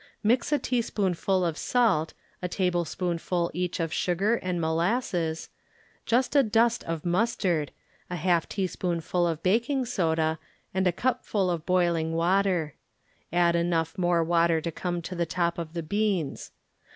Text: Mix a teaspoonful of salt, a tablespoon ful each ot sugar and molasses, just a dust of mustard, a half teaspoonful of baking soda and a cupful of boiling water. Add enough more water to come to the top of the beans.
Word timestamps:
Mix 0.23 0.51
a 0.51 0.57
teaspoonful 0.57 1.45
of 1.45 1.59
salt, 1.59 2.15
a 2.41 2.47
tablespoon 2.47 3.19
ful 3.19 3.51
each 3.53 3.79
ot 3.79 3.91
sugar 3.91 4.37
and 4.37 4.59
molasses, 4.59 5.49
just 6.07 6.35
a 6.35 6.41
dust 6.41 6.83
of 6.85 7.05
mustard, 7.05 7.71
a 8.09 8.15
half 8.15 8.49
teaspoonful 8.49 9.27
of 9.27 9.43
baking 9.43 9.85
soda 9.85 10.39
and 10.73 10.87
a 10.87 10.91
cupful 10.91 11.51
of 11.51 11.67
boiling 11.67 12.13
water. 12.13 12.73
Add 13.31 13.55
enough 13.55 13.95
more 13.95 14.23
water 14.23 14.59
to 14.59 14.71
come 14.71 15.03
to 15.03 15.13
the 15.13 15.27
top 15.27 15.59
of 15.59 15.73
the 15.73 15.83
beans. 15.83 16.49